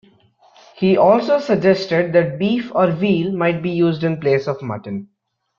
[0.77, 5.09] He also suggested that beef or veal might be used in place of mutton.